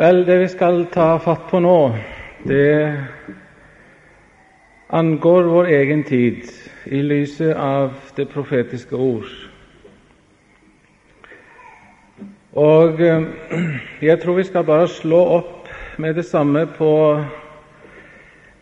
[0.00, 1.92] Vel, det vi skal ta fatt på nå,
[2.48, 3.02] det
[4.88, 6.46] angår vår egen tid
[6.88, 9.28] i lyset av det profetiske ord.
[12.56, 13.26] Og eh,
[14.00, 15.68] jeg tror vi skal bare slå opp
[16.00, 16.94] med det samme på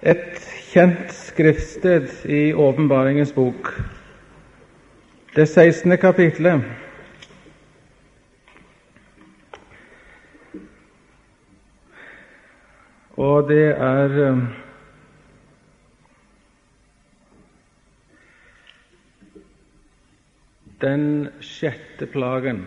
[0.03, 0.43] et
[0.73, 3.71] kjent skriftsted i Åpenbaringens bok,
[5.39, 5.95] det 16.
[6.03, 6.67] kapitlet.
[13.19, 14.43] Og det er eh,
[20.81, 21.07] den
[21.43, 22.61] sjette plagen.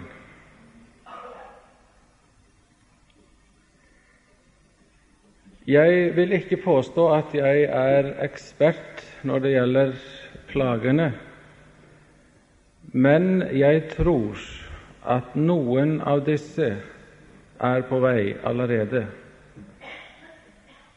[5.72, 9.96] Jeg vil ikke påstå at jeg er ekspert når det gjelder
[10.52, 11.08] plagene,
[12.91, 14.36] men jeg tror
[15.16, 16.74] at noen av disse
[17.62, 19.05] er på vei allerede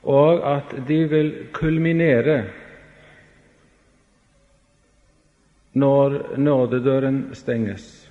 [0.04, 2.44] og at de vil kulminere
[5.74, 8.10] når nådedøren stenges.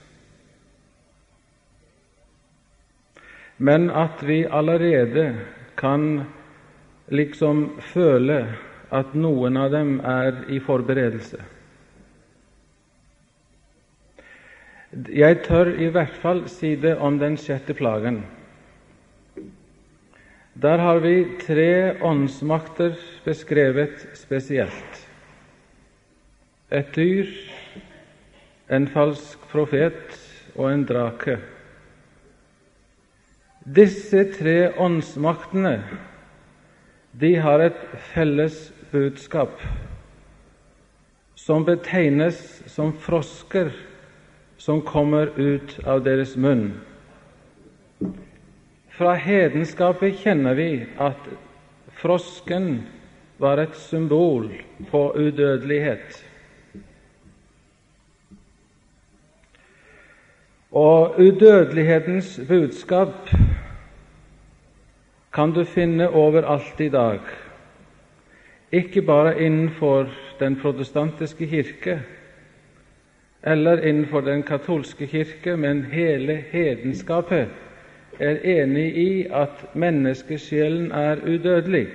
[3.57, 5.39] Men at vi allerede
[5.77, 6.21] kan
[7.07, 8.39] liksom føle
[8.91, 11.39] at noen av dem er i forberedelse.
[15.09, 18.23] Jeg tør i hvert fall si det om den sjette plagen.
[20.53, 22.93] Der har vi tre åndsmakter
[23.25, 24.99] beskrevet spesielt.
[26.69, 27.25] Et dyr,
[28.69, 30.13] en falsk profet
[30.55, 31.39] og en drake.
[33.65, 35.79] Disse tre åndsmaktene
[37.17, 37.81] de har et
[38.13, 39.57] felles budskap
[41.35, 43.73] som betegnes som frosker
[44.61, 46.75] som kommer ut av deres munn.
[48.93, 50.67] Fra hedenskapet kjenner vi
[51.01, 51.29] at
[51.97, 52.83] frosken
[53.41, 54.51] var et symbol
[54.91, 56.19] på udødelighet.
[60.71, 63.33] Og udødelighetens budskap
[65.33, 67.19] kan du finne overalt i dag,
[68.71, 70.05] ikke bare innenfor
[70.39, 71.99] den protestantiske kirke
[73.43, 77.49] eller innenfor den katolske kirke, men hele hedenskapet
[78.19, 81.87] er enig i at menneskesjelen er udødelig.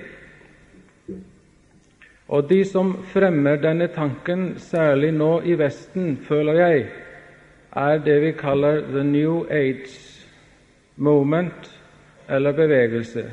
[2.29, 6.85] Og de som fremmer denne tanken, særlig nå i Vesten, føler jeg,
[7.75, 10.25] er det vi kaller the New Age
[10.95, 11.81] moment,
[12.29, 13.25] eller bevegelse.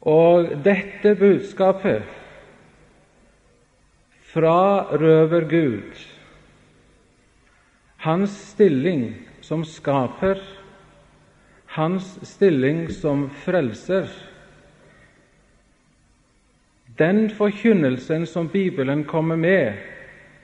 [0.00, 2.02] Og dette budskapet
[4.30, 6.09] fra røver Gud
[8.00, 10.40] hans stilling som skaper,
[11.66, 14.08] hans stilling som frelser.
[16.98, 19.72] Den forkynnelsen som Bibelen kommer med,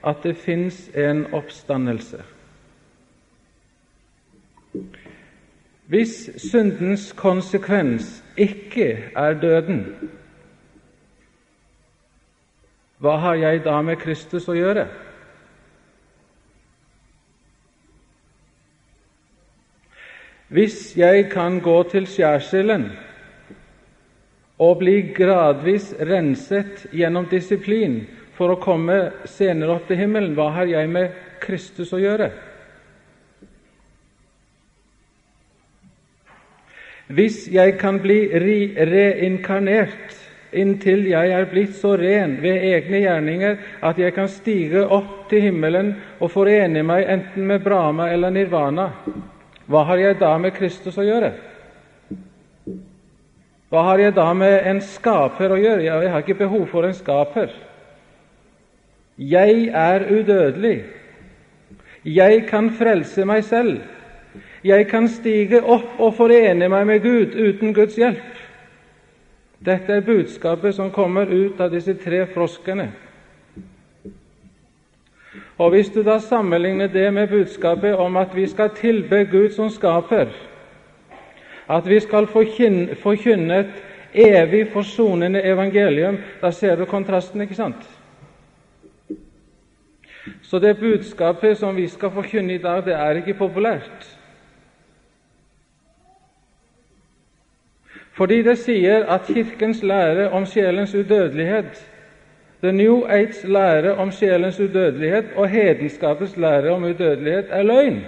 [0.03, 2.21] at det fins en oppstandelse.
[5.87, 9.85] Hvis syndens konsekvens ikke er døden,
[12.97, 14.87] hva har jeg da med Kristus å gjøre?
[20.47, 22.85] Hvis jeg kan gå til skjærsilden
[24.63, 27.99] og bli gradvis renset gjennom disiplin
[28.37, 28.97] for å komme
[29.27, 32.31] senere opp til himmelen, hva har jeg med Kristus å gjøre?
[37.07, 40.15] Hvis jeg kan bli reinkarnert
[40.57, 45.43] inntil jeg er blitt så ren ved egne gjerninger at jeg kan stige opp til
[45.47, 48.89] himmelen og forene meg enten med Brahma eller Nirvana,
[49.67, 51.33] hva har jeg da med Kristus å gjøre?
[53.67, 55.83] Hva har jeg da med en skaper å gjøre?
[55.83, 57.51] Jeg har ikke behov for en skaper.
[59.19, 60.77] Jeg er udødelig.
[62.07, 63.81] Jeg kan frelse meg selv.
[64.63, 68.23] Jeg kan stige opp og forene meg med Gud uten Guds hjelp.
[69.59, 72.91] Dette er budskapet som kommer ut av disse tre froskene.
[75.57, 79.69] Og Hvis du da sammenligner det med budskapet om at vi skal tilbe Gud som
[79.69, 80.25] skaper,
[81.69, 83.83] at vi skal forkynne et
[84.13, 87.89] evig forsonende evangelium, da ser du kontrasten, ikke sant?
[90.41, 94.17] Så det budskapet som vi skal forkynne i dag, det er ikke populært.
[98.13, 101.85] Fordi det sier at Kirkens lære om sjelens udødelighet
[102.61, 108.05] The New Age lære om sjelens udødelighet og hedenskapets lære om udødelighet er løgn.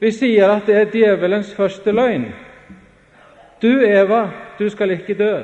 [0.00, 2.30] Vi sier at det er djevelens første løgn.
[3.62, 5.38] Du, Eva, du skal ikke dø.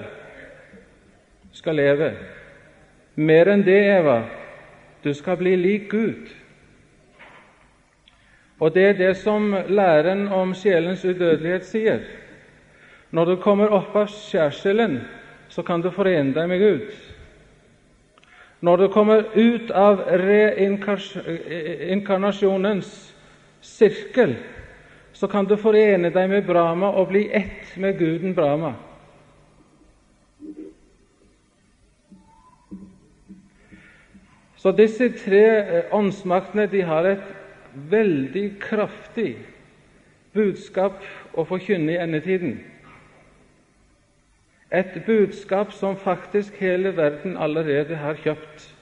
[1.53, 2.13] Du skal leve.
[3.17, 4.23] Mer enn det, Eva,
[5.05, 6.33] du skal bli lik Gud.
[8.61, 12.01] Og det er det som læren om sjelens udødelighet sier.
[13.11, 15.01] Når du kommer opp av skjærsilden,
[15.57, 16.91] så kan du forene deg med Gud.
[18.61, 23.15] Når du kommer ut av reinkarnasjonens
[23.65, 24.37] sirkel,
[25.17, 28.77] så kan du forene deg med Brahma og bli ett med guden Brahma.
[34.61, 37.25] Så disse tre eh, åndsmaktene de har et
[37.73, 39.41] veldig kraftig
[40.37, 41.01] budskap
[41.33, 42.76] å forkynne i endetiden.
[44.73, 48.73] Et budskap som faktisk hele verden allerede har kjøpt.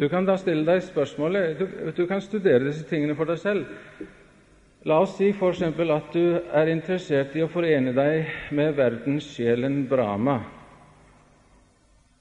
[0.00, 1.66] Du kan da stille deg spørsmålet Du,
[1.96, 3.66] du kan studere disse tingene for deg selv.
[4.88, 5.62] La oss si f.eks.
[5.62, 10.38] at du er interessert i å forene deg med verdenssjelen Brahma.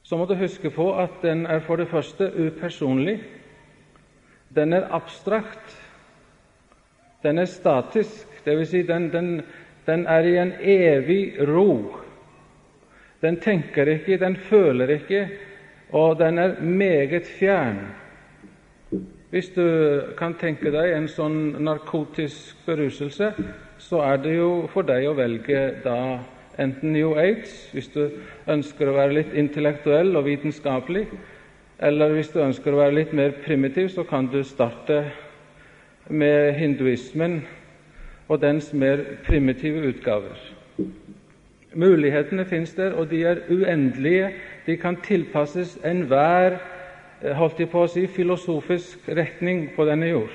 [0.04, 3.20] Så må du huske på at den er for det første upersonlig.
[4.56, 5.78] Den er abstrakt.
[7.24, 8.28] Den er statisk.
[8.46, 8.70] Dvs.
[8.70, 9.42] Si den, den,
[9.86, 11.96] den er i en evig ro.
[13.22, 15.28] Den tenker ikke, den føler ikke,
[15.92, 17.80] og den er meget fjern.
[19.30, 23.34] Hvis du kan tenke deg en sånn narkotisk beruselse,
[23.78, 25.98] så er det jo for deg å velge da
[26.60, 28.02] enten New Age, hvis du
[28.50, 31.06] ønsker å være litt intellektuell og vitenskapelig,
[31.80, 35.04] eller hvis du ønsker å være litt mer primitiv, så kan du starte
[36.10, 37.42] med hinduismen
[38.28, 40.38] og dens mer primitive utgaver.
[41.74, 44.30] Mulighetene fins der, og de er uendelige.
[44.66, 46.58] De kan tilpasses enhver
[47.24, 50.34] eh, holdt jeg på å si, filosofisk retning på denne jord.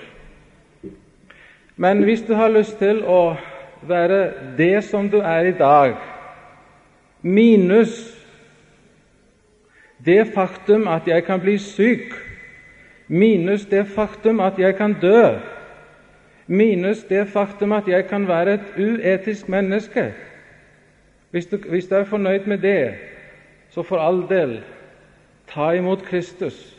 [1.76, 3.36] Men hvis du har lyst til å
[3.82, 4.20] være
[4.58, 5.96] det som du er i dag,
[7.22, 7.96] minus
[10.04, 12.14] det faktum at jeg kan bli syk,
[13.08, 15.34] minus det faktum at jeg kan dø,
[16.46, 20.12] minus det faktum at jeg kan være et uetisk menneske.
[21.30, 22.94] Hvis du, hvis du er fornøyd med det,
[23.70, 24.60] så for all del
[25.50, 26.76] ta imot Kristus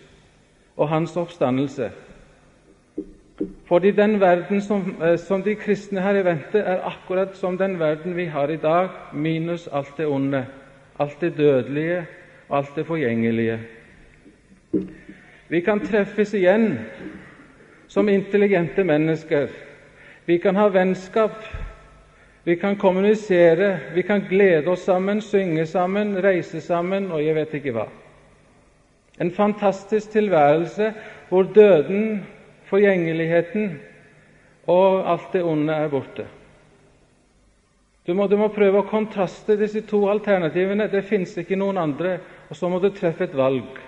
[0.77, 1.91] og hans oppstandelse.
[3.67, 7.79] Fordi den verden som, eh, som, de kristne her i vente, er akkurat som den
[7.79, 10.45] verden vi har i dag, minus alt det onde,
[10.99, 12.05] alt det dødelige
[12.49, 13.59] og alt det forgjengelige.
[15.49, 16.79] Vi kan treffes igjen
[17.87, 19.49] som intelligente mennesker.
[20.25, 21.43] Vi kan ha vennskap,
[22.43, 27.53] vi kan kommunisere, vi kan glede oss sammen, synge sammen, reise sammen og jeg vet
[27.59, 27.87] ikke hva.
[29.21, 30.93] En fantastisk tilværelse
[31.29, 32.25] hvor døden,
[32.65, 33.77] forgjengeligheten
[34.67, 36.25] og alt det onde er borte.
[38.07, 40.85] Du må, du må prøve å kontraste disse to alternativene.
[40.91, 42.19] Det fins ikke noen andre.
[42.49, 43.79] Og så må du treffe et valg.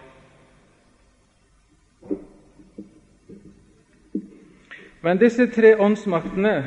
[5.08, 6.66] Men disse tre åndsmaktene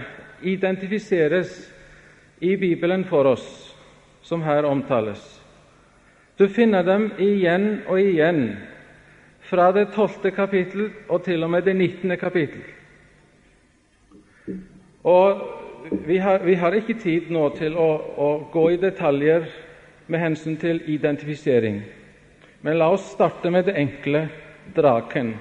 [0.49, 1.51] identifiseres
[2.41, 3.77] i Bibelen for oss,
[4.23, 5.21] som her omtales.
[6.39, 8.55] Du finner dem igjen og igjen
[9.45, 12.65] fra det tolvte kapittel og til og med det nittende kapittel.
[15.05, 15.45] Og
[16.09, 19.45] vi har, vi har, ikke tid nå til å, å gå i detaljer
[20.09, 21.83] med hensyn til identifisering,
[22.65, 24.29] men la oss starte med det enkle
[24.77, 25.35] draken.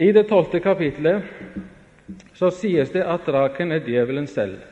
[0.00, 1.26] I det tolvte kapitlet
[2.34, 4.62] så sies det at draken er djevelen selv.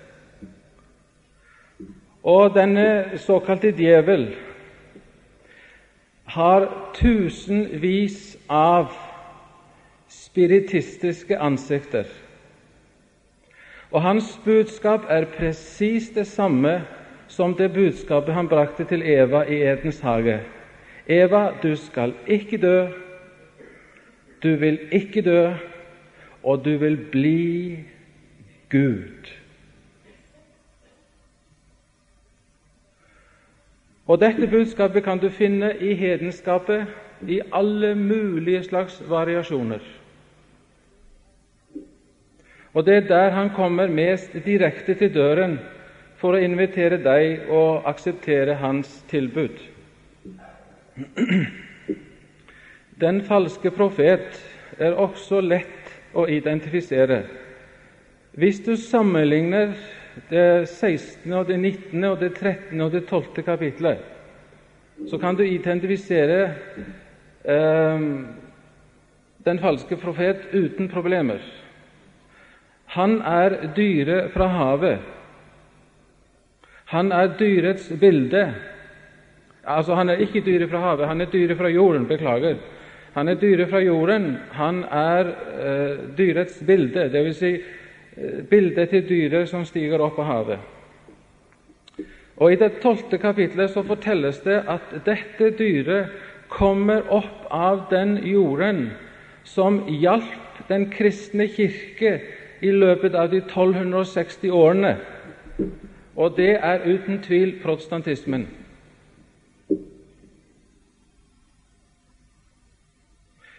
[2.24, 4.30] Og denne såkalte djevel
[6.32, 6.64] har
[6.96, 8.92] tusenvis av
[10.08, 12.08] spiritistiske ansikter.
[13.92, 16.82] Og hans budskap er presis det samme
[17.28, 20.40] som det budskapet han brakte til Eva i Edens hage.
[21.08, 22.88] Eva, du skal ikke dø,
[24.42, 25.52] du vil ikke dø,
[26.42, 27.78] og du vil bli
[28.70, 29.28] Gud.
[34.08, 36.86] Og Dette budskapet kan du finne i hedenskapet
[37.28, 39.82] i alle mulige slags variasjoner.
[42.74, 45.58] Og Det er der han kommer mest direkte til døren
[46.16, 49.58] for å invitere deg og akseptere hans tilbud.
[53.00, 54.40] Den falske profet
[54.78, 57.22] er også lett å identifisere.
[58.38, 59.74] Hvis du sammenligner
[60.30, 62.80] det 16., og det 19., og det 13.
[62.80, 63.42] og det 12.
[63.46, 64.02] kapitlet,
[65.06, 66.40] så kan du identifisere
[67.44, 68.02] eh,
[69.46, 71.38] den falske profet uten problemer.
[72.98, 74.98] Han er dyret fra havet.
[76.90, 78.42] Han er dyrets bilde.
[79.64, 82.08] Altså, han er ikke dyret fra havet, han er dyret fra jorden.
[82.08, 82.58] Beklager.
[83.14, 84.36] Han er dyret fra jorden.
[84.52, 87.38] Han er eh, dyrets bilde, dvs.
[87.38, 87.52] Si,
[88.16, 90.58] eh, bildet til dyret som stiger opp av havet.
[92.38, 96.12] Og I det tolvte kapitlet så fortelles det at dette dyret
[96.48, 98.90] kommer opp av den jorden
[99.44, 102.20] som hjalp den kristne kirke
[102.60, 104.94] i løpet av de 1260 årene.
[106.18, 108.46] Og det er uten tvil protestantismen.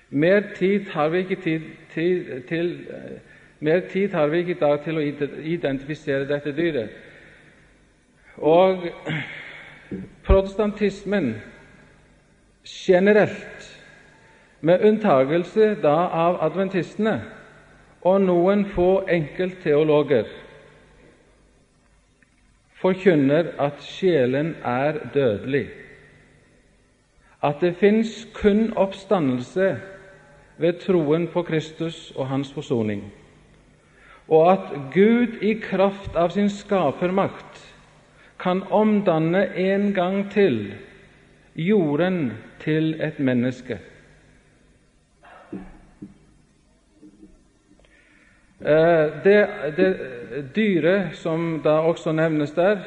[0.09, 1.61] Mer tid har vi ikke tid
[1.93, 2.87] til, til
[3.59, 5.03] mer tid har vi ikke i dag til å
[5.43, 6.89] identifisere dette dyret.
[8.37, 8.87] Og
[10.25, 11.35] protestantismen
[12.65, 13.75] generelt,
[14.61, 17.21] med unntagelse da av adventistene
[18.01, 20.25] og noen få enkeltteologer,
[22.81, 25.69] forkynner at sjelen er dødelig,
[27.43, 29.77] at det fins kun oppstandelse
[30.59, 33.03] ved troen på Kristus og hans forsoning,
[34.27, 37.63] og at Gud i kraft av sin skapermakt
[38.39, 40.73] kan omdanne en gang til
[41.55, 43.79] jorden til et menneske.
[48.59, 49.39] Eh, det,
[49.77, 49.89] det
[50.55, 52.83] dyret som da også nevnes der,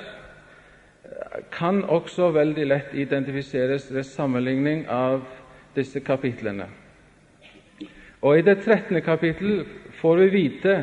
[1.52, 5.22] kan også veldig lett identifiseres ved sammenligning av
[5.76, 6.68] disse kapitlene.
[8.22, 9.02] Og I det 13.
[9.02, 9.64] kapittel
[9.98, 10.74] får vi vite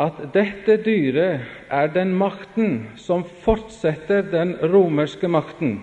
[0.00, 5.82] at dette dyret er den makten som fortsetter den romerske makten.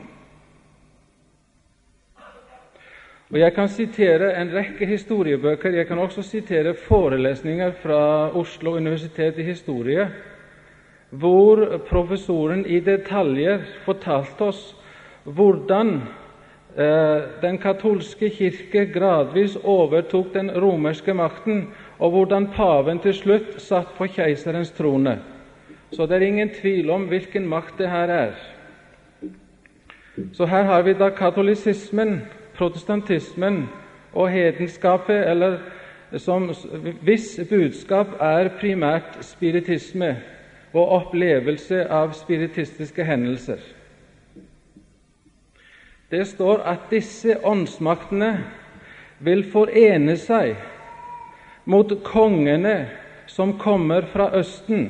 [3.30, 5.70] Og Jeg kan sitere en rekke historiebøker.
[5.78, 10.08] Jeg kan også sitere forelesninger fra Oslo universitet i historie,
[11.10, 14.76] hvor professoren i detaljer fortalte oss
[15.24, 16.02] hvordan
[17.42, 21.68] den katolske kirke gradvis overtok den romerske makten,
[22.00, 25.18] og hvordan paven til slutt satt på keiserens trone.
[25.92, 28.32] Så det er ingen tvil om hvilken makt det her er.
[30.34, 32.22] Så her har vi da katolisismen,
[32.56, 33.66] protestantismen
[34.14, 35.58] og hedenskapet, eller
[36.18, 36.50] som,
[37.04, 40.16] hvis budskap er primært spiritisme
[40.74, 43.60] og opplevelse av spiritistiske hendelser.
[46.10, 48.32] Det står at disse åndsmaktene
[49.22, 50.56] vil forene seg
[51.70, 52.88] mot kongene
[53.30, 54.90] som kommer fra Østen.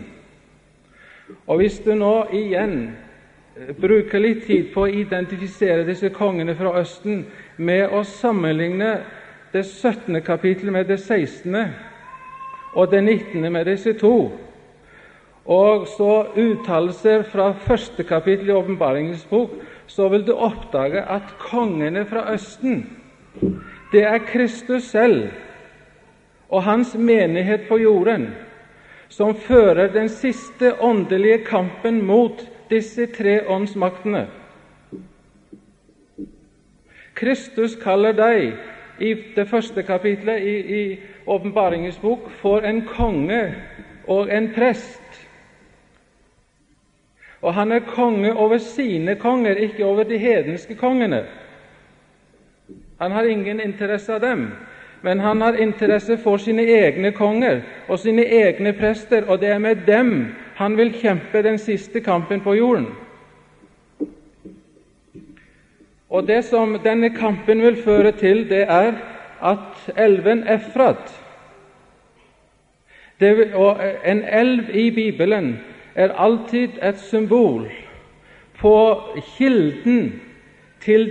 [1.48, 2.76] Og Hvis du nå igjen
[3.58, 7.26] eh, bruker litt tid på å identifisere disse kongene fra Østen
[7.58, 9.00] med å sammenligne
[9.52, 10.22] det 17.
[10.24, 11.58] kapittelet med det 16.
[12.74, 13.52] og det 19.
[13.52, 14.32] med disse to,
[15.46, 19.56] og så uttalelser fra første kapittel i Åpenbaringens bok,
[19.90, 22.84] så vil du oppdage at kongene fra Østen,
[23.92, 25.30] det er Kristus selv
[26.50, 28.30] og hans menighet på jorden,
[29.10, 34.28] som fører den siste åndelige kampen mot disse tre åndsmaktene.
[37.18, 38.54] Kristus kaller deg
[39.02, 43.42] i det første kapitlet i, i Åpenbaringens bok for en konge
[44.08, 44.99] og en prest.
[47.42, 51.26] Og han er konge over sine konger, ikke over de hedenske kongene.
[53.00, 54.52] Han har ingen interesse av dem
[55.02, 59.62] men han har interesse for sine egne konger og sine egne prester, og det er
[59.64, 62.88] med dem han vil kjempe den siste kampen på jorden.
[66.10, 68.94] Og Det som denne kampen vil føre til, det er
[69.42, 71.26] at elven Efrat
[73.20, 75.60] det, og En elv i Bibelen
[76.00, 77.68] er alltid et symbol
[78.60, 78.76] på
[79.36, 80.22] kilden
[80.82, 81.10] til,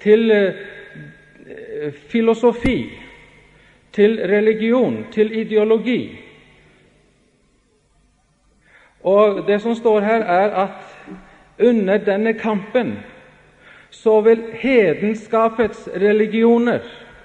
[0.00, 2.78] til uh, filosofi
[3.92, 6.20] til religion, til ideologi.
[9.02, 11.06] Og Det som står her, er at
[11.58, 12.98] under denne kampen
[13.90, 16.78] så vil hedenskapets religioner,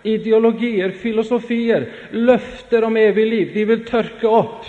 [0.04, 4.66] ideologier, filosofier, løfter om evig liv, de vil tørke opp.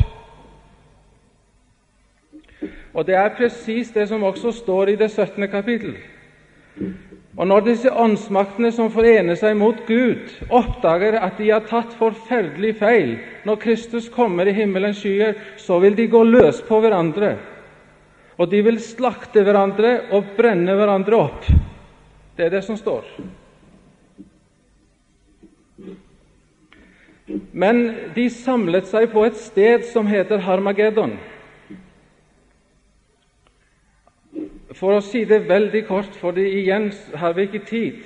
[2.97, 5.49] Og Det er presis det som også står i det 17.
[5.53, 5.97] kapittel.
[7.37, 12.73] Og når disse åndsmaktene som forener seg mot Gud, oppdager at de har tatt forferdelig
[12.81, 17.35] feil når Kristus kommer i himmelens skyer, så vil de gå løs på hverandre.
[18.41, 21.45] Og de vil slakte hverandre og brenne hverandre opp.
[22.37, 23.05] Det er det som står.
[27.53, 27.87] Men
[28.17, 31.19] de samlet seg på et sted som heter Harmageddon.
[34.77, 38.03] For å si det veldig kort, for igjen har vi ikke tid,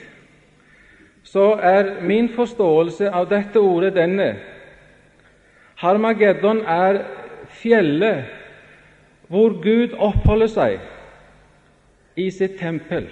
[1.26, 4.30] så er min forståelse av dette ordet denne
[5.80, 6.98] Harmageddon er
[7.56, 8.28] fjellet
[9.32, 13.06] hvor Gud oppholder seg i sitt tempel.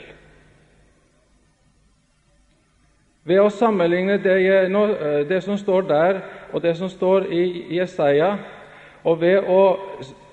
[3.28, 4.36] Ved å sammenligne det,
[5.28, 6.20] det, som står der,
[6.52, 7.44] og det som står i
[7.76, 8.34] Jesaja,
[9.04, 9.62] og ved å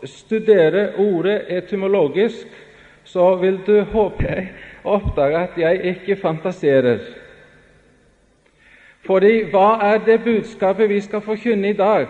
[0.03, 2.47] studere ordet etymologisk,
[3.05, 4.47] så vil du, håper jeg,
[4.83, 6.99] oppdage at jeg ikke fantaserer.
[9.05, 12.07] Fordi hva er det budskapet vi skal forkynne i dag?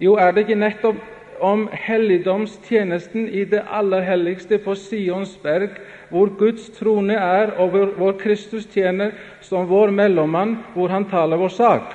[0.00, 0.96] Jo, er det ikke nettopp
[1.40, 5.76] om helligdomstjenesten i det aller helligste på Sions berg,
[6.10, 11.52] hvor Guds trone er, og hvor, Kristus tjener som vår mellommann, hvor han taler vår
[11.52, 11.94] sak.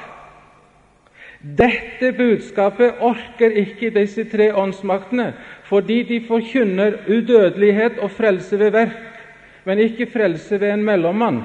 [1.42, 5.32] Dette budskapet orker ikke disse tre åndsmaktene,
[5.66, 9.24] fordi de forkynner udødelighet og frelse ved verk,
[9.66, 11.42] men ikke frelse ved en mellommann.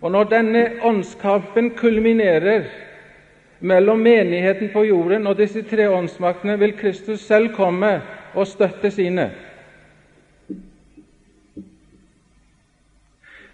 [0.00, 2.64] Og Når denne åndskampen kulminerer
[3.60, 8.02] mellom menigheten på jorden og disse tre åndsmaktene, vil Kristus selv komme
[8.34, 9.30] og støtte sine.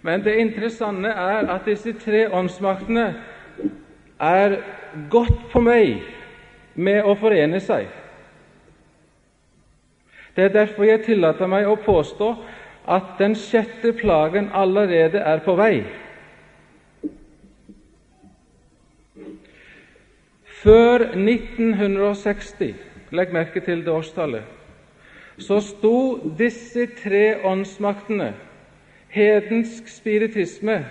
[0.01, 3.07] Men det interessante er at disse tre åndsmaktene
[4.19, 4.55] er
[5.11, 5.99] godt på vei
[6.75, 7.87] med å forene seg.
[10.35, 12.29] Det er derfor jeg tillater meg å påstå
[12.89, 15.83] at den sjette plagen allerede er på vei.
[20.59, 22.73] Før 1960,
[23.15, 24.43] legg merke til det årstallet,
[25.39, 28.33] så sto disse tre åndsmaktene,
[29.09, 30.85] hedensk spiritisme,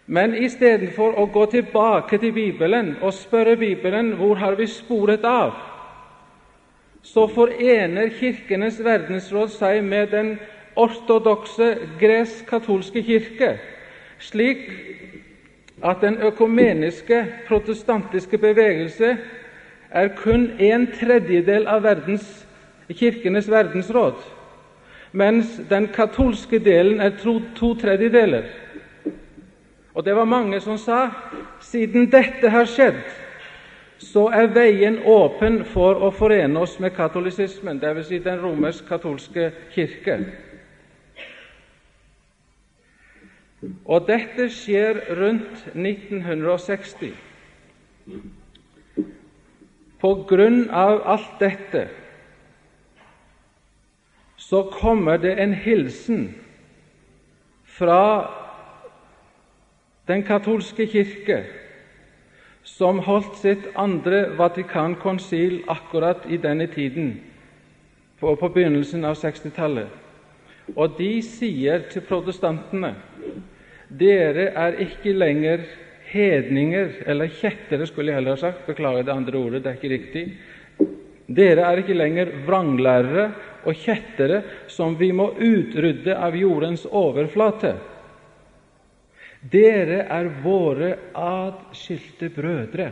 [0.08, 5.58] Men istedenfor å gå tilbake til Bibelen og spørre Bibelen hvor har vi sporet av,
[7.04, 10.38] så forener Kirkenes verdensråd seg med den
[10.80, 13.58] ortodokse gresk-katolske kirke,
[14.20, 14.70] slik
[15.84, 19.18] at den økumeniske protestantiske bevegelse
[19.92, 22.48] er kun en tredjedel av verdens,
[22.90, 24.16] kirkenes verdensråd,
[25.12, 28.44] mens den katolske delen er to, to tredjedeler.
[29.94, 31.08] Og det var mange som sa
[31.62, 33.00] siden dette har skjedd,
[33.98, 38.12] så er veien åpen for å forene oss med katolisismen, dvs.
[38.12, 40.20] Si den romersk-katolske kirke.
[43.86, 47.14] Og dette skjer rundt 1960.
[49.98, 51.88] På grunn av alt dette
[54.38, 56.28] så kommer det en hilsen
[57.66, 58.04] fra
[60.08, 61.42] den katolske kirke,
[62.64, 67.16] som holdt sitt andre Vatikankonsil akkurat i denne tiden,
[68.20, 69.90] på, på begynnelsen av 60-tallet.
[70.76, 72.96] Og de sier til protestantene
[73.88, 75.64] dere er ikke lenger
[76.12, 78.66] hedninger, eller kjettere, skulle jeg heller ha sagt.
[78.68, 80.26] Beklager det andre ordet, det er ikke riktig.
[81.28, 83.30] Dere er ikke lenger vranglærere
[83.68, 87.74] og kjettere som vi må utrydde av jordens overflate.
[89.52, 92.92] Dere er våre adskilte brødre.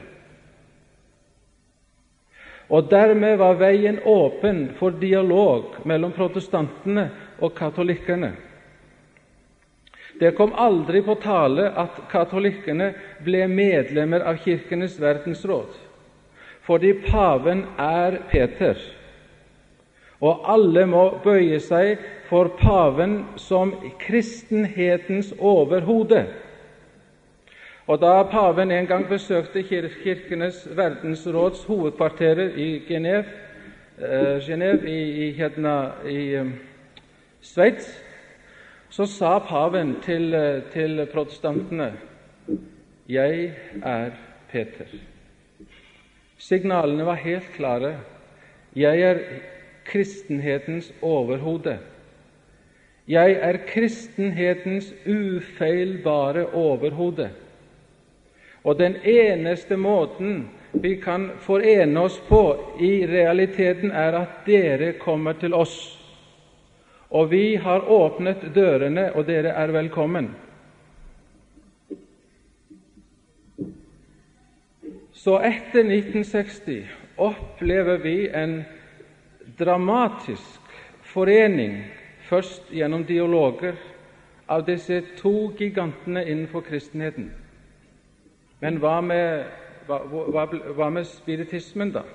[2.69, 8.31] Og Dermed var veien åpen for dialog mellom protestantene og katolikkene.
[10.19, 12.93] Det kom aldri på tale at katolikkene
[13.25, 15.73] ble medlemmer av Kirkenes verdensråd,
[16.63, 18.79] fordi paven er Peter,
[20.23, 21.99] og alle må bøye seg
[22.29, 26.23] for paven som kristenhetens overhode.
[27.87, 33.25] Og Da paven en gang besøkte Kirkenes verdensråds hovedkvarterer i Genéve,
[34.01, 36.53] eh, i, i, i, i um,
[37.41, 38.03] Sveits,
[38.89, 41.93] så sa paven til, eh, til protestantene
[43.09, 44.09] Jeg er
[44.51, 44.85] Peter.
[46.37, 47.99] Signalene var helt klare.
[48.75, 49.19] Jeg er
[49.85, 51.79] kristenhetens overhode.
[53.07, 57.29] Jeg er kristenhetens ufeilbare overhode.
[58.65, 62.41] Og den eneste måten vi kan forene oss på
[62.81, 65.75] i realiteten, er at dere kommer til oss.
[67.09, 70.31] Og vi har åpnet dørene, og dere er velkommen.
[75.13, 78.63] Så etter 1960 opplever vi en
[79.59, 80.75] dramatisk
[81.13, 81.83] forening,
[82.27, 83.77] først gjennom dialoger,
[84.49, 87.31] av disse to gigantene innenfor kristenheten.
[88.63, 89.45] Men hva med,
[89.87, 90.45] hva, hva,
[90.77, 92.05] hva med spiritismen, da?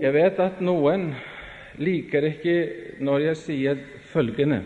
[0.00, 1.10] Jeg vet at noen
[1.78, 2.56] liker ikke
[3.04, 4.62] når jeg sier følgende.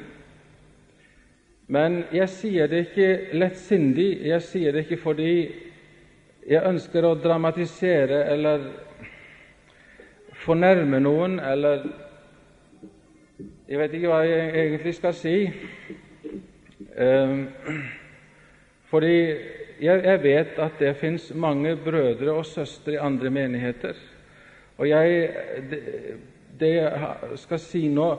[1.69, 5.33] Men jeg sier det ikke lettsindig, jeg sier det ikke fordi
[6.49, 8.65] jeg ønsker å dramatisere eller
[10.45, 11.89] fornærme noen, eller
[13.69, 15.35] Jeg vet ikke hva jeg egentlig skal si.
[16.97, 17.43] Um,
[18.89, 19.37] fordi
[19.81, 23.95] jeg, jeg, vet at det fins mange brødre og søstre i andre menigheter.
[24.79, 25.31] Og jeg,
[25.71, 25.81] det,
[26.61, 28.11] det jeg skal si nå,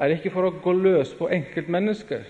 [0.00, 2.24] er ikke for å gå løs på enkeltmennesker.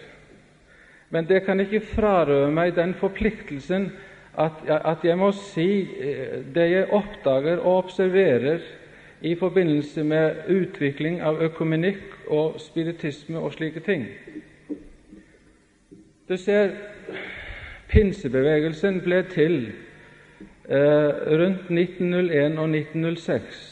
[1.10, 3.90] Men det kan ikke frarøve meg den forpliktelsen
[4.38, 8.62] at, at jeg må si eh, det jeg oppdager og observerer
[9.20, 14.06] i forbindelse med utvikling av økumenikk og spiritisme og slike ting.
[16.28, 16.70] Du ser,
[17.90, 19.58] pinsebevegelsen ble til
[20.70, 23.70] eh, rundt 1901 og 1906.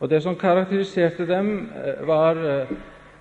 [0.00, 2.66] Og Det som karakteriserte dem, eh, var eh,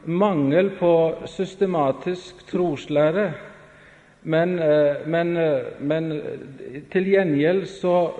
[0.05, 3.33] mangel på systematisk troslære.
[4.23, 5.37] Men, eh, men,
[5.79, 6.21] men
[6.91, 8.11] til gjengjeld så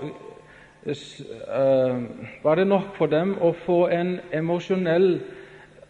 [2.44, 5.20] var det nok for dem å få en emosjonell,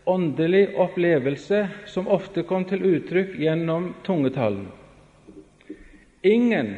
[0.10, 4.66] åndelig opplevelse som ofte kom til uttrykk gjennom tungetalen.
[6.24, 6.76] Ingen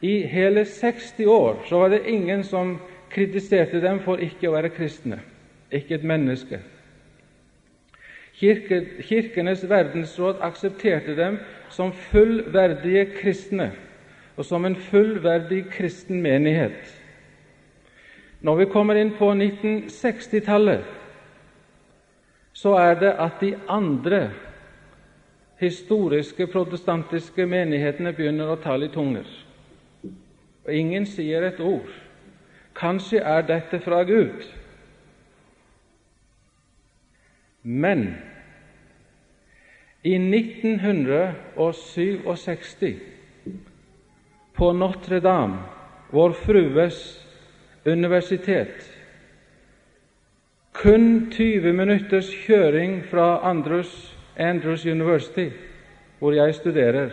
[0.00, 2.78] I hele 60 år så var det ingen som
[3.10, 5.18] kritiserte dem for ikke å være kristne,
[5.72, 6.60] ikke et menneske.
[8.36, 11.38] Kirke, kirkenes verdensråd aksepterte dem
[11.72, 13.70] som fullverdige kristne
[14.36, 16.92] og som en fullverdig kristen menighet.
[18.40, 20.84] Når vi kommer inn på 1960-tallet,
[22.52, 24.28] så er det at de andre
[25.60, 29.24] historiske protestantiske menighetene begynner å tale i tunger.
[30.66, 31.88] Og ingen sier et ord.
[32.76, 34.44] Kanskje er dette fra Gud.
[37.62, 38.16] Men
[40.06, 43.00] i 1967
[44.56, 45.58] på Notre-Dame,
[46.10, 47.26] Vår Frues
[47.84, 48.92] universitet.
[50.72, 55.48] Kun 20 minutters kjøring fra Andrews, Andrews University,
[56.18, 57.10] hvor jeg studerer,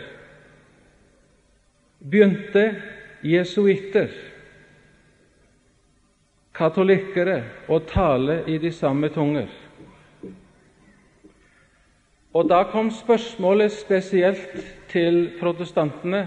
[2.10, 2.64] begynte
[3.24, 4.08] jesuitter,
[6.54, 9.48] katolikkere, å tale i de samme tunger.
[12.34, 14.58] Og da kom spørsmålet spesielt
[14.90, 16.26] til protestantene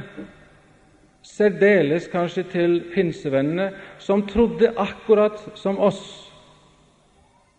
[1.28, 6.02] særdeles kanskje til pinsevennene, som trodde akkurat som oss,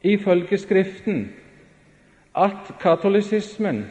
[0.02, 1.28] ifølge Skriften,
[2.38, 3.82] at katolisismen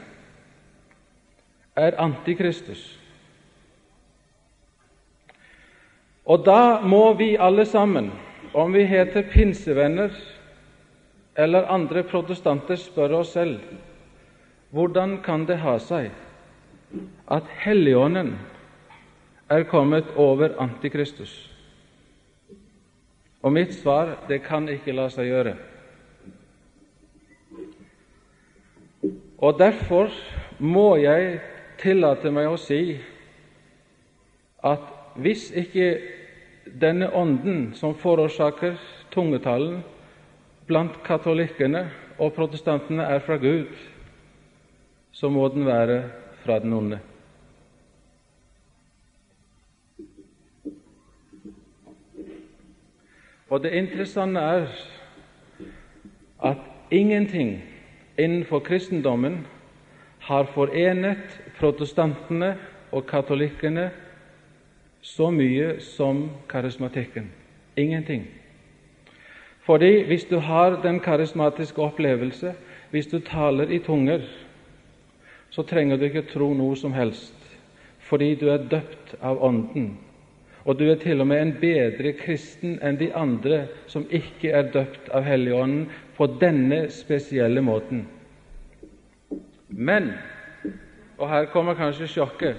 [1.75, 2.81] er antikristus.
[6.25, 8.11] Og da må vi alle sammen,
[8.53, 10.15] om vi heter pinsevenner
[11.37, 13.59] eller andre protestanter, spørre oss selv
[14.75, 16.09] hvordan kan det ha seg
[17.31, 18.33] at Helligånden
[19.49, 21.31] er kommet over Antikristus.
[23.43, 25.55] Og mitt svar det kan ikke la seg gjøre.
[29.37, 30.09] Og derfor
[30.59, 31.39] må jeg
[31.81, 32.97] tillate meg å si
[34.65, 34.87] at
[35.21, 35.91] hvis ikke
[36.81, 38.79] denne ånden som forårsaker
[39.13, 39.83] tungetallen
[40.67, 41.85] blant katolikkene
[42.17, 43.69] og protestantene, er fra Gud,
[45.13, 46.01] så må den være
[46.41, 46.99] fra den onde.
[53.49, 54.67] Og det interessante er
[56.43, 56.57] at
[56.91, 57.61] ingenting
[58.17, 59.45] innenfor kristendommen
[60.19, 62.55] har forenet protestantene
[62.91, 63.89] og katolikkene
[65.01, 67.29] så mye som karismatikken.
[67.77, 68.25] Ingenting.
[69.67, 72.53] Fordi hvis du har den karismatiske opplevelse,
[72.91, 74.21] hvis du taler i tunger,
[75.49, 77.35] så trenger du ikke tro noe som helst,
[77.99, 79.97] fordi du er døpt av Ånden.
[80.67, 84.71] Og du er til og med en bedre kristen enn de andre som ikke er
[84.73, 88.07] døpt av Helligånden på denne spesielle måten.
[89.69, 90.11] Men,
[91.17, 92.57] og her kommer kanskje sjokket,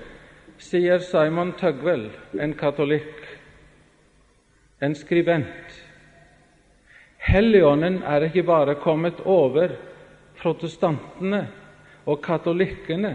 [0.59, 3.27] sier Simon Tøgvel, en katolikk,
[4.83, 5.85] en skribent
[7.29, 9.75] Helligånden er ikke bare kommet over
[10.38, 11.42] protestantene
[12.09, 13.11] og katolikkene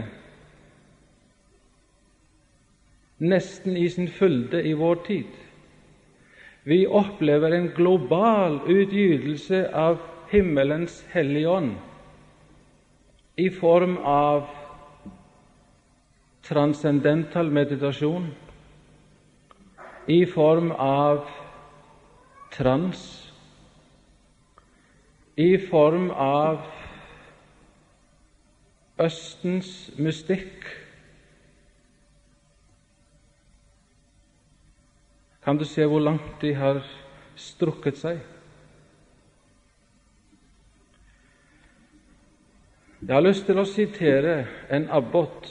[3.24, 5.30] nesten i sin fylde i vår tid.
[6.64, 9.98] Vi opplever en global utgytelse av
[10.34, 11.74] himmelens hellige ånd
[13.38, 14.48] i form av
[16.44, 18.26] transcendental meditasjon,
[20.06, 21.24] i form av
[22.52, 23.04] trans
[25.36, 26.62] i form av
[29.04, 30.68] Østens mystikk.
[35.42, 36.78] Kan du se hvor langt de har
[37.34, 38.20] strukket seg?
[43.04, 44.34] Jeg har lyst til å sitere
[44.72, 45.44] en abbot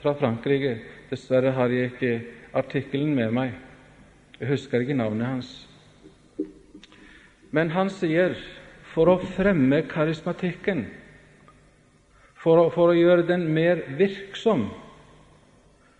[0.00, 0.78] fra Frankrike.
[1.10, 2.12] Dessverre har jeg ikke
[2.56, 3.50] artikkelen med meg.
[4.38, 5.50] Jeg husker ikke navnet hans.
[7.52, 8.32] Men han sier
[8.94, 10.86] for å fremme karismatikken,
[12.40, 14.70] for å, for å gjøre den mer virksom,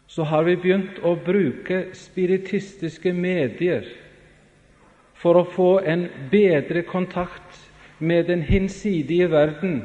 [0.09, 3.85] så har vi begynt å bruke spiritistiske medier
[5.21, 7.61] for å få en bedre kontakt
[8.01, 9.83] med den hinsidige verden,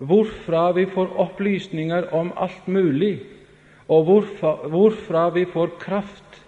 [0.00, 3.20] hvorfra vi får opplysninger om alt mulig,
[3.88, 6.42] og hvorfra, hvorfra vi får kraft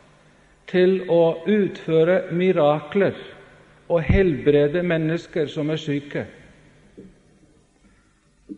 [0.70, 3.16] til å utføre mirakler
[3.92, 6.24] og helbrede mennesker som er syke.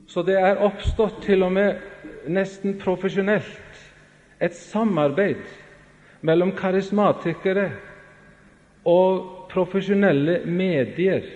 [0.06, 3.80] Så det er oppstått til og med nesten profesjonelt
[4.42, 5.42] et samarbeid
[6.24, 7.70] mellom karismatikere
[8.84, 11.26] og profesjonelle medier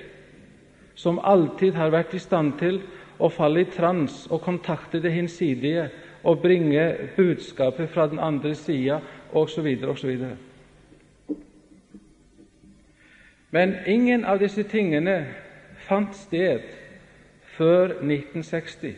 [0.99, 2.81] som alltid har vært i stand til
[3.19, 5.89] å falle i trans og kontakte det hinsidige
[6.23, 9.01] og bringe budskapet fra den andre sida
[9.33, 9.67] osv.
[9.89, 10.27] osv.
[13.51, 15.27] Men ingen av disse tingene
[15.89, 16.67] fant sted
[17.57, 18.95] før 1960.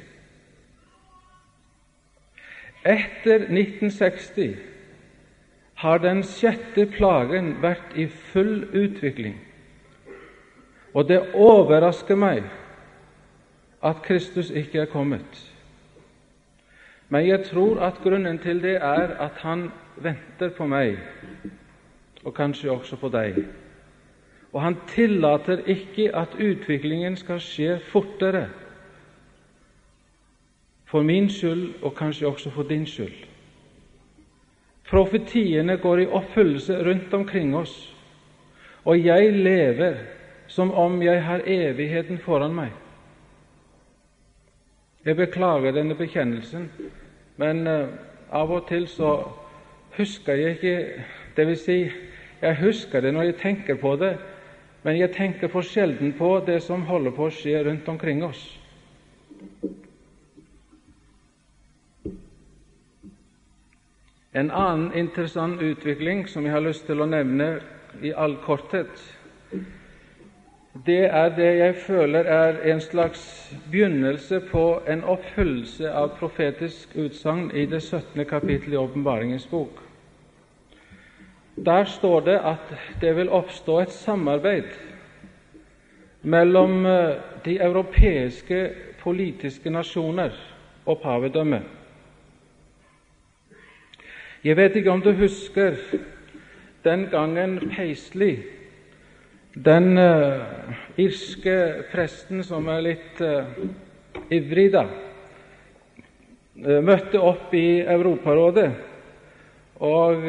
[2.84, 4.56] Etter 1960
[5.80, 9.36] har den sjette plagen vært i full utvikling.
[10.92, 12.48] Og det overrasker meg
[13.82, 15.52] at Kristus ikke er kommet.
[17.08, 20.98] Men jeg tror at grunnen til det er at han venter på meg,
[22.24, 23.40] og kanskje også på deg.
[24.52, 28.48] Og han tillater ikke at utviklingen skal skje fortere,
[30.90, 33.26] for min skyld og kanskje også for din skyld.
[34.90, 37.94] Profetiene går i oppfyllelse rundt omkring oss,
[38.84, 39.94] og jeg lever
[40.48, 42.72] som om jeg har evigheten foran meg.
[45.04, 46.70] Jeg beklager denne bekjennelsen,
[47.40, 47.88] men uh,
[48.30, 49.14] av og til så
[49.96, 51.04] husker jeg ikke
[51.36, 51.78] Det vil si,
[52.42, 54.18] jeg husker det når jeg tenker på det,
[54.82, 58.42] men jeg tenker for sjelden på det som holder på å skje rundt omkring oss.
[64.34, 67.60] En annen interessant utvikling som jeg har lyst til å nevne
[68.02, 69.00] i all korthet,
[70.74, 77.50] det er det jeg føler er en slags begynnelse på en oppfyllelse av profetisk utsagn
[77.54, 78.24] i det 17.
[78.24, 79.80] kapittel i Åpenbaringens bok.
[81.56, 84.70] Der står det at det vil oppstå et samarbeid
[86.22, 88.70] mellom eh, de europeiske
[89.02, 90.30] politiske nasjoner
[90.86, 91.62] og pavedømmet.
[94.44, 95.74] Jeg vet ikke om du husker
[96.84, 98.59] den gangen Paisley
[99.54, 100.42] Den uh,
[100.94, 103.48] irske presten som er litt uh,
[104.30, 104.84] ivrig, da,
[106.62, 108.68] uh, møtte opp i Europarådet
[109.80, 110.22] og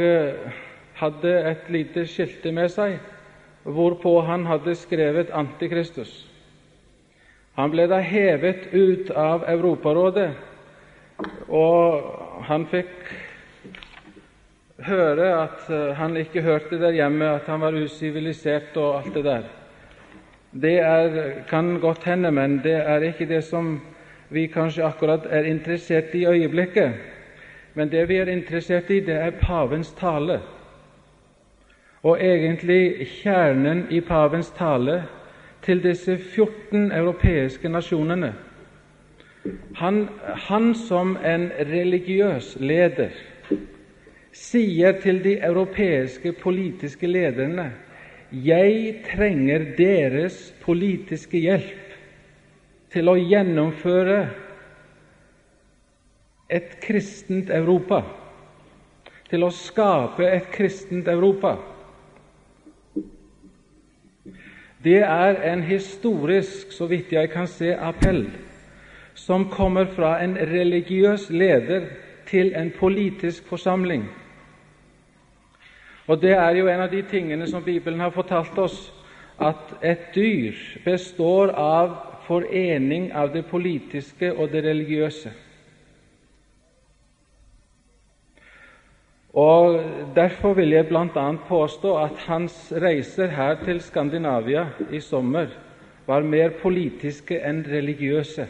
[0.95, 2.95] hadde et lite skilte med seg
[3.67, 6.23] hvorpå han hadde skrevet 'Antikristus'.
[7.59, 10.31] Han ble da hevet ut av Europarådet,
[11.51, 13.11] og han fikk
[14.85, 19.23] høre at eh, han ikke hørte der hjemme, at han var usivilisert og alt det
[19.25, 19.41] der.
[20.51, 23.79] Det er, kan godt hende, men det er ikke det som
[24.29, 26.93] vi kanskje akkurat er interessert i i øyeblikket.
[27.73, 30.39] Men det vi er interessert i, det er pavens tale.
[32.03, 35.03] Og egentlig kjernen i pavens tale
[35.61, 38.33] til disse 14 europeiske nasjonene.
[39.75, 43.09] Han, han som en religiøs leder
[44.31, 47.71] sier til de europeiske politiske lederne
[48.31, 51.97] jeg trenger deres politiske hjelp
[52.91, 54.21] til å gjennomføre
[56.51, 58.01] et kristent Europa,
[59.31, 61.57] til å skape et kristent Europa.
[64.83, 68.25] Det er en historisk, så vidt jeg kan se, appell
[69.15, 71.87] som kommer fra en religiøs leder
[72.27, 74.07] til en politisk forsamling.
[76.11, 78.79] Og Det er jo en av de tingene som Bibelen har fortalt oss,
[79.39, 81.93] at et dyr består av
[82.25, 85.31] forening av det politiske og det religiøse.
[89.39, 89.79] Og
[90.15, 91.27] Derfor vil jeg bl.a.
[91.47, 95.47] påstå at hans reiser her til Skandinavia i sommer
[96.07, 98.49] var mer politiske enn religiøse.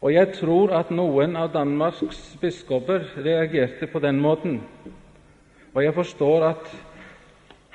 [0.00, 4.60] Og jeg tror at noen av Danmarks biskoper reagerte på den måten.
[5.74, 6.70] Og jeg forstår at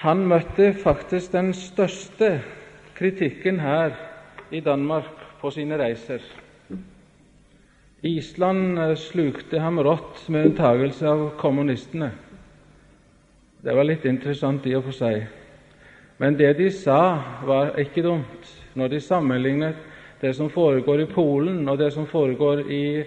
[0.02, 2.40] han møtte faktisk den største
[2.98, 3.94] kritikken her
[4.52, 6.24] i Danmark på sine reiser.
[8.06, 12.12] Island eh, slukte ham rått, med unntagelse av kommunistene.
[13.66, 15.26] Det var litt interessant i og for seg.
[16.22, 17.00] Men det de sa,
[17.46, 19.80] var ikke dumt når de sammenlignet
[20.26, 23.04] det som foregår i Polen, og det som foregår i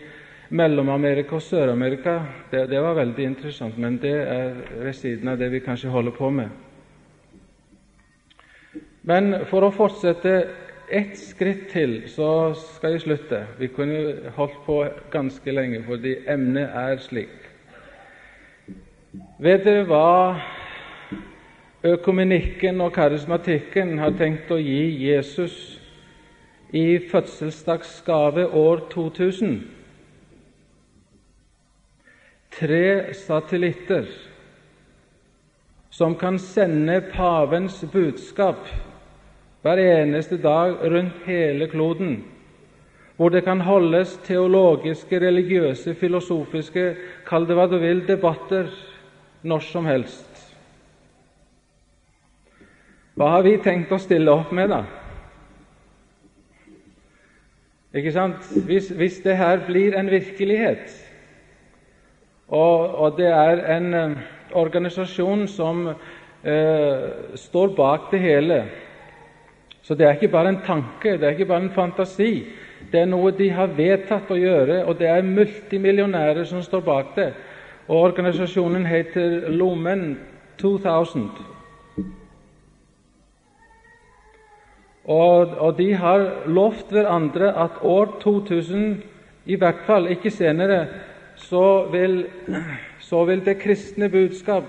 [0.48, 2.20] Mellom-Amerika og Sør-Amerika.
[2.50, 4.54] Det, det, var veldig interessant, men det er
[4.84, 6.48] ved siden av det vi kanskje holder på med.
[9.08, 10.34] Men for å fortsette
[10.88, 13.42] ett skritt til, så skal jeg slutte.
[13.58, 14.78] Vi kunne holdt på
[15.10, 17.34] ganske lenge, fordi emnet er slik.
[19.42, 20.38] Vet dere hva
[21.88, 25.77] økumenikken og karismatikken har tenkt å gi Jesus
[26.72, 29.60] i fødselsdagsgave år 2000
[32.58, 34.08] tre satellitter
[35.90, 38.66] som kan sende pavens budskap
[39.62, 42.24] hver eneste dag rundt hele kloden,
[43.16, 46.94] hvor det kan holdes teologiske, religiøse, filosofiske,
[47.26, 48.70] kall det hva du vil, debatter
[49.42, 50.44] når som helst.
[53.18, 54.84] Hva har vi tenkt å stille opp med, da?
[57.98, 58.48] Ikke sant?
[58.66, 60.92] Hvis, hvis det her blir en virkelighet,
[62.48, 64.20] og, og det er en uh,
[64.52, 68.62] organisasjon som eh, står bak det hele
[69.82, 72.44] Så det er ikke bare en tanke, det er ikke bare en fantasi.
[72.92, 77.14] Det er noe de har vedtatt å gjøre, og det er multimillionærer som står bak
[77.16, 77.30] det.
[77.88, 80.18] Og Organisasjonen heter Lomen
[80.60, 81.30] 2000.
[85.08, 89.02] Og, og, de har lovt hverandre at år 2000,
[89.46, 90.86] i hvert fall ikke senere,
[91.36, 92.26] så vil,
[93.00, 94.68] så vil det kristne budskap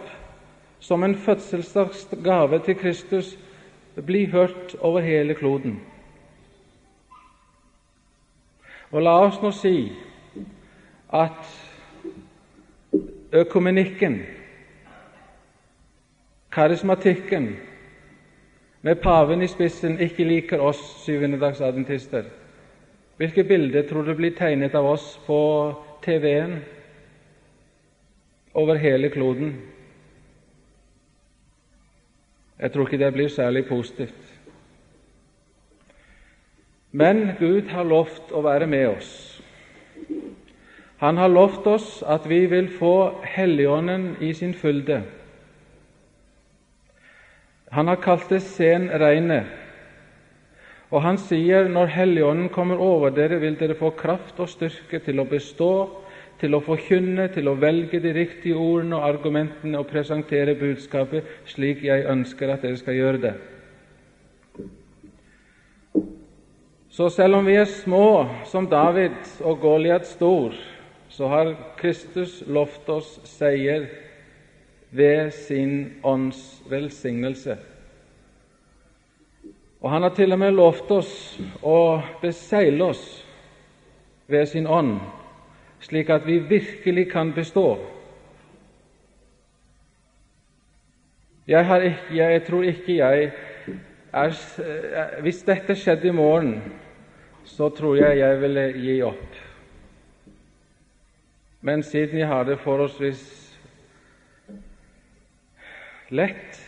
[0.80, 3.36] som en fødselsdagsgave til Kristus
[4.06, 5.82] bli hørt over hele kloden.
[8.92, 9.92] Og la oss nå si
[11.14, 11.50] at
[13.34, 14.22] økumenikken,
[16.52, 17.58] karismatikken,
[18.82, 22.24] med paven i spissen ikke liker oss syvendedagsadventister,
[23.18, 25.40] hvilke bilder tror du blir tegnet av oss på
[26.06, 26.60] TV-en
[28.56, 29.58] over hele kloden?
[32.60, 34.40] Jeg tror ikke det blir særlig positivt.
[36.92, 39.12] Men Gud har lovt å være med oss.
[41.00, 45.04] Han har lovt oss at vi vil få Helligånden i sin fylde.
[47.72, 49.44] Han har kalt det sen reine.
[50.90, 55.22] Og han sier når Helligånden kommer over dere, vil dere få kraft og styrke til
[55.22, 55.74] å bestå,
[56.40, 61.84] til å forkynne, til å velge de riktige ordene og argumentene og presentere budskapet slik
[61.86, 63.36] jeg ønsker at dere skal gjøre det.
[66.90, 70.56] Så selv om vi er små som David og Goliat stor,
[71.10, 73.86] så har Kristus lovt oss seier
[74.92, 77.58] ved sin ånds velsignelse.
[79.82, 81.14] Og han har til og med lovt oss
[81.64, 83.04] å besegle oss
[84.28, 84.98] ved sin ånd,
[85.80, 87.78] slik at vi virkelig kan bestå.
[91.48, 93.32] Jeg, ikke, jeg tror ikke jeg
[94.14, 96.56] er Hvis dette skjedde i morgen,
[97.46, 99.36] så tror jeg jeg ville gi opp.
[101.62, 103.39] Men siden jeg har det forholdsvis
[106.12, 106.60] lett,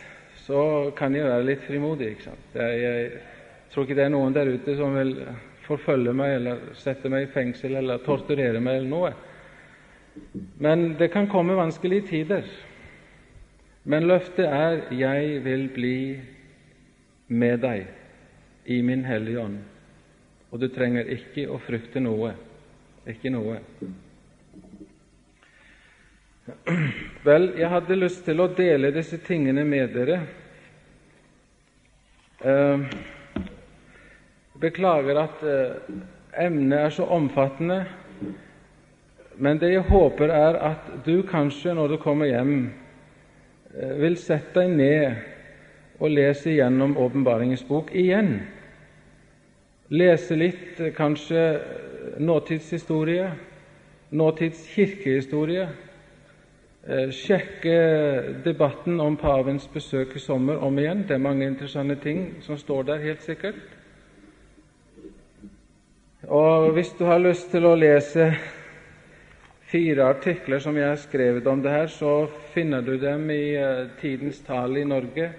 [0.42, 2.12] så kan jeg være litt frimodig.
[2.14, 2.56] ikke sant?
[2.56, 3.20] Jeg,
[3.72, 5.14] tror ikke det er noen der ute som vil
[5.64, 9.12] forfølge meg eller sette meg i fengsel eller torturere meg eller noe.
[10.60, 12.46] Men det kan komme vanskelige tider.
[13.84, 16.20] Men løftet er 'Jeg vil bli
[17.28, 17.86] med deg
[18.66, 19.64] i min Hellige Ånd',
[20.50, 22.34] og du trenger ikke å frykte noe.
[23.06, 23.58] Ikke noe.
[27.22, 30.16] Vel, jeg hadde lyst til å dele disse tingene med dere.
[32.42, 32.86] Eh,
[34.62, 35.92] beklager at eh,
[36.42, 37.84] emnet er så omfattende,
[39.38, 42.56] men det jeg håper, er at du kanskje når du kommer hjem,
[43.76, 48.40] eh, vil sette deg ned og lese gjennom Åpenbaringens bok igjen.
[49.94, 51.46] Lese litt kanskje
[52.18, 53.30] nåtidshistorie,
[54.10, 55.91] nåtids kirkehistorie Eh,
[57.14, 57.74] sjekke
[58.42, 61.04] debatten om pavens besøk i sommer om igjen.
[61.06, 63.60] Det er mange interessante ting som står der, helt sikkert.
[66.26, 68.28] Og hvis du har lyst til å lese
[69.72, 73.88] fire artikler som jeg har skrevet om det her, så finner du dem i uh,
[74.00, 75.30] Tidens tale i Norge.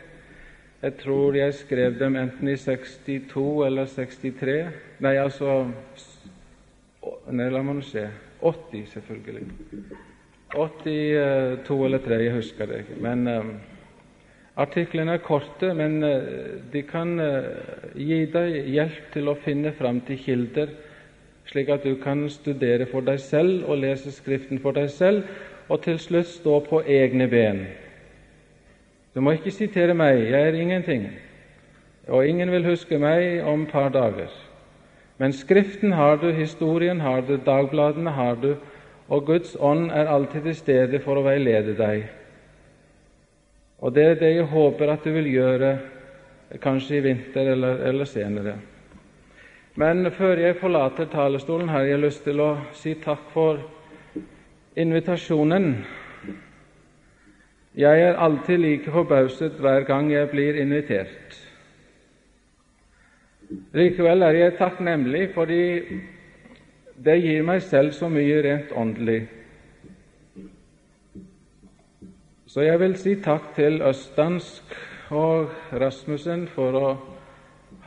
[0.84, 4.58] Jeg tror jeg skrev dem enten i 62 eller 63
[5.00, 5.70] Nei, altså
[7.32, 8.04] Nei, la meg se
[8.44, 9.48] 80, selvfølgelig.
[10.54, 12.98] 82 eller 3, jeg husker det ikke.
[13.02, 13.46] Men uh,
[14.56, 16.20] Artiklene er korte, men uh,
[16.74, 20.76] de kan uh, gi deg hjelp til å finne fram til kilder,
[21.50, 25.26] slik at du kan studere for deg selv og lese Skriften for deg selv,
[25.70, 27.66] og til slutt stå på egne ben.
[29.14, 31.08] Du må ikke sitere meg, jeg er ingenting,
[32.08, 34.32] og ingen vil huske meg om et par dager.
[35.18, 38.56] Men Skriften har du, historien har du, dagbladene har du,
[39.08, 42.06] og Guds ånd er alltid til stede for å veilede deg.
[43.84, 45.78] Og Det er det jeg håper at du vil gjøre,
[46.62, 48.56] kanskje i vinter eller, eller senere.
[49.76, 53.60] Men før jeg forlater talerstolen, har jeg lyst til å si takk for
[54.78, 55.74] invitasjonen.
[57.76, 61.40] Jeg er alltid like forbauset hver gang jeg blir invitert.
[63.74, 65.64] Likevel er jeg takknemlig fordi
[66.96, 69.24] det gir meg selv så mye rent åndelig.
[72.46, 74.76] Så jeg vil si takk til Østdansk
[75.14, 76.90] og Rasmussen for å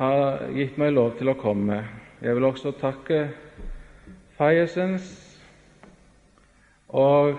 [0.00, 0.12] ha
[0.56, 1.84] gitt meg lov til å komme.
[2.18, 3.28] Jeg vil også takke
[4.36, 5.06] Fajasens
[6.88, 7.38] og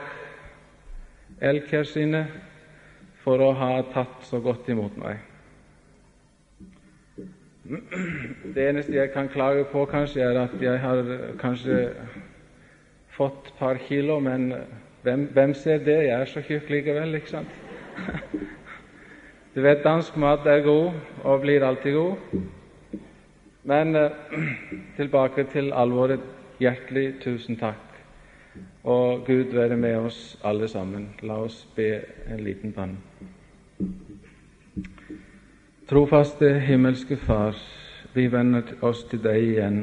[1.43, 2.24] Elker sine
[3.26, 5.20] for å ha tatt så godt imot meg.
[8.55, 11.03] Det eneste jeg kan klage på, kanskje, er at jeg har
[11.39, 11.89] kanskje
[13.18, 14.53] fått et par kilo, men
[15.03, 15.97] hvem, hvem, ser det?
[16.07, 17.59] Jeg er så tjukk likevel, ikke sant?
[19.55, 20.91] Du vet, dansk mat er god
[21.24, 22.15] og blir alltid god.
[23.63, 24.11] Men eh,
[24.97, 26.24] tilbake til alvoret.
[26.59, 27.84] Hjertelig tusen takk.
[28.84, 31.09] Og Gud være med oss alle sammen.
[31.22, 32.97] La oss be en liten bønn.
[35.88, 37.55] Trofaste himmelske Far,
[38.13, 39.77] vi vender oss til deg igjen,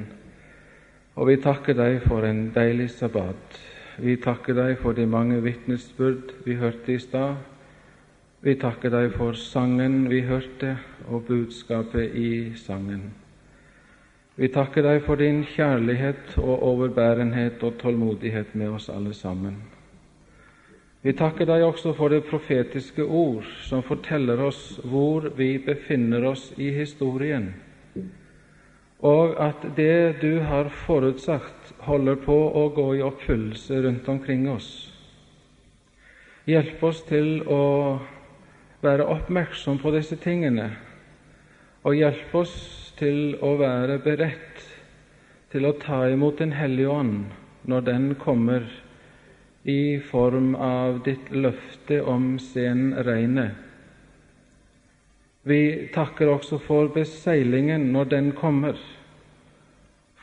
[1.16, 3.56] og vi takker deg for en deilig sabbat.
[4.04, 7.40] Vi takker deg for de mange vitnesbyrd vi hørte i stad.
[8.44, 10.74] Vi takker deg for sangen vi hørte,
[11.08, 13.06] og budskapet i sangen.
[14.36, 19.56] Vi takker deg for din kjærlighet og overbærenhet og tålmodighet med oss alle sammen.
[21.04, 26.46] Vi takker deg også for det profetiske ord som forteller oss hvor vi befinner oss
[26.56, 27.50] i historien,
[29.04, 34.70] og at det du har forutsagt, holder på å gå i oppfyllelse rundt omkring oss.
[36.48, 37.60] Hjelp oss til å
[38.80, 40.70] være oppmerksom på disse tingene,
[41.84, 42.56] og hjelp oss
[42.96, 44.64] til å være beredt
[45.52, 47.28] til å ta imot Den hellige ånd
[47.68, 48.64] når den kommer
[49.64, 53.56] i form av ditt løfte om senregnet.
[55.44, 58.76] Vi takker også for beseilingen når den kommer,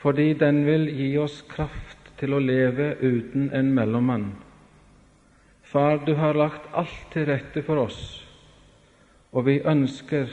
[0.01, 4.31] fordi den vil gi oss kraft til å leve uten en mellommann.
[5.71, 8.01] Far, du har lagt alt til rette for oss,
[9.31, 10.29] og vi ønsker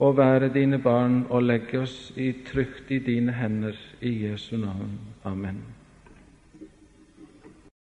[0.00, 4.96] å være dine barn og legge oss i trygt i dine hender i Jesu navn.
[5.24, 5.79] Amen.